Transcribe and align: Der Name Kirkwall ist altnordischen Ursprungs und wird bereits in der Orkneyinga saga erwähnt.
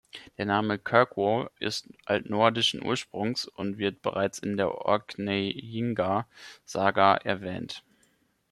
Der 0.39 0.47
Name 0.47 0.79
Kirkwall 0.79 1.51
ist 1.59 1.87
altnordischen 2.07 2.83
Ursprungs 2.83 3.47
und 3.47 3.77
wird 3.77 4.01
bereits 4.01 4.39
in 4.39 4.57
der 4.57 4.73
Orkneyinga 4.73 6.25
saga 6.65 7.17
erwähnt. 7.17 7.83